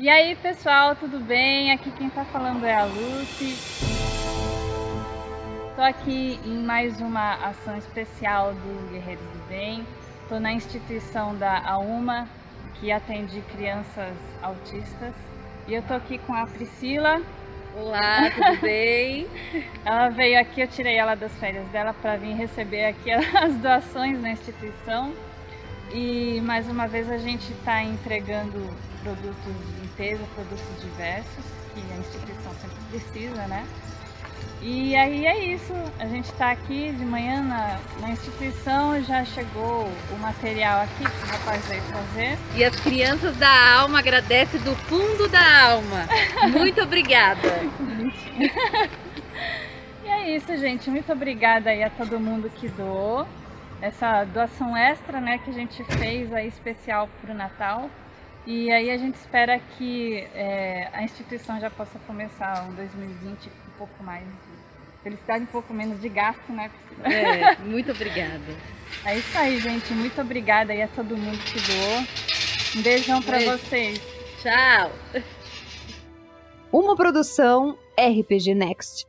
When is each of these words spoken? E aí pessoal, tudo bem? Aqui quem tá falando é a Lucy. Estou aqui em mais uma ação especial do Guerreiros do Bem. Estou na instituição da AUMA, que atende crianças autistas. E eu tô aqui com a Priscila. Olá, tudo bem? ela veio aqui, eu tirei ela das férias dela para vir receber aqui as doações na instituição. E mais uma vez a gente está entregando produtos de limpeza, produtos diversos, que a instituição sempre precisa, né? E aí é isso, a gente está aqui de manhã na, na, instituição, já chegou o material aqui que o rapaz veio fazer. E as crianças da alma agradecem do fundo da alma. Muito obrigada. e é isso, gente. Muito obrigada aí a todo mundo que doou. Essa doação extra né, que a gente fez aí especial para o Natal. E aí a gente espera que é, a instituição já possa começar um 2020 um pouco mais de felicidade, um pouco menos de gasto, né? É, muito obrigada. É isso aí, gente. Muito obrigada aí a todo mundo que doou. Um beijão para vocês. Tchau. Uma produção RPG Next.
E 0.00 0.08
aí 0.08 0.36
pessoal, 0.36 0.94
tudo 0.94 1.18
bem? 1.18 1.72
Aqui 1.72 1.90
quem 1.90 2.08
tá 2.08 2.24
falando 2.26 2.64
é 2.64 2.72
a 2.72 2.84
Lucy. 2.84 3.56
Estou 5.70 5.84
aqui 5.84 6.38
em 6.44 6.62
mais 6.62 7.00
uma 7.00 7.34
ação 7.44 7.76
especial 7.76 8.54
do 8.54 8.90
Guerreiros 8.92 9.24
do 9.24 9.48
Bem. 9.48 9.84
Estou 10.22 10.38
na 10.38 10.52
instituição 10.52 11.36
da 11.36 11.68
AUMA, 11.68 12.28
que 12.74 12.92
atende 12.92 13.40
crianças 13.52 14.14
autistas. 14.40 15.12
E 15.66 15.74
eu 15.74 15.82
tô 15.82 15.94
aqui 15.94 16.16
com 16.18 16.32
a 16.32 16.46
Priscila. 16.46 17.20
Olá, 17.76 18.30
tudo 18.30 18.56
bem? 18.62 19.26
ela 19.84 20.10
veio 20.10 20.40
aqui, 20.40 20.60
eu 20.60 20.68
tirei 20.68 20.94
ela 20.94 21.16
das 21.16 21.36
férias 21.40 21.66
dela 21.70 21.92
para 21.92 22.16
vir 22.16 22.36
receber 22.36 22.84
aqui 22.84 23.10
as 23.36 23.52
doações 23.56 24.22
na 24.22 24.30
instituição. 24.30 25.12
E 25.92 26.40
mais 26.42 26.68
uma 26.68 26.86
vez 26.86 27.10
a 27.10 27.18
gente 27.18 27.50
está 27.52 27.82
entregando 27.82 28.58
produtos 29.02 29.54
de 29.66 29.80
limpeza, 29.80 30.22
produtos 30.34 30.82
diversos, 30.82 31.44
que 31.74 31.92
a 31.92 31.96
instituição 31.96 32.52
sempre 32.60 32.76
precisa, 32.90 33.46
né? 33.46 33.66
E 34.60 34.96
aí 34.96 35.24
é 35.24 35.54
isso, 35.54 35.72
a 36.00 36.06
gente 36.06 36.24
está 36.24 36.50
aqui 36.50 36.90
de 36.92 37.04
manhã 37.04 37.42
na, 37.42 37.78
na, 38.00 38.10
instituição, 38.10 39.00
já 39.04 39.24
chegou 39.24 39.88
o 40.12 40.18
material 40.20 40.80
aqui 40.82 41.04
que 41.04 41.24
o 41.24 41.26
rapaz 41.26 41.64
veio 41.66 41.82
fazer. 41.82 42.36
E 42.56 42.64
as 42.64 42.74
crianças 42.80 43.36
da 43.36 43.78
alma 43.78 44.00
agradecem 44.00 44.60
do 44.60 44.74
fundo 44.74 45.28
da 45.28 45.62
alma. 45.62 46.08
Muito 46.50 46.82
obrigada. 46.82 47.40
e 50.04 50.08
é 50.08 50.36
isso, 50.36 50.56
gente. 50.56 50.90
Muito 50.90 51.12
obrigada 51.12 51.70
aí 51.70 51.84
a 51.84 51.90
todo 51.90 52.18
mundo 52.18 52.50
que 52.50 52.68
doou. 52.68 53.28
Essa 53.80 54.24
doação 54.24 54.76
extra 54.76 55.20
né, 55.20 55.38
que 55.38 55.50
a 55.50 55.52
gente 55.52 55.84
fez 55.84 56.32
aí 56.32 56.48
especial 56.48 57.08
para 57.20 57.32
o 57.32 57.36
Natal. 57.36 57.90
E 58.46 58.70
aí 58.72 58.90
a 58.90 58.96
gente 58.96 59.16
espera 59.16 59.58
que 59.76 60.26
é, 60.34 60.88
a 60.92 61.02
instituição 61.02 61.60
já 61.60 61.70
possa 61.70 61.98
começar 62.06 62.64
um 62.68 62.74
2020 62.74 63.46
um 63.46 63.78
pouco 63.78 64.02
mais 64.02 64.24
de 64.24 65.02
felicidade, 65.02 65.44
um 65.44 65.48
pouco 65.48 65.72
menos 65.74 66.00
de 66.00 66.08
gasto, 66.08 66.50
né? 66.50 66.70
É, 67.04 67.56
muito 67.62 67.92
obrigada. 67.92 68.40
É 69.04 69.18
isso 69.18 69.36
aí, 69.38 69.60
gente. 69.60 69.92
Muito 69.92 70.20
obrigada 70.20 70.72
aí 70.72 70.82
a 70.82 70.88
todo 70.88 71.16
mundo 71.16 71.38
que 71.38 71.60
doou. 71.60 72.04
Um 72.76 72.82
beijão 72.82 73.22
para 73.22 73.38
vocês. 73.40 74.00
Tchau. 74.42 74.92
Uma 76.72 76.96
produção 76.96 77.78
RPG 77.98 78.54
Next. 78.54 79.06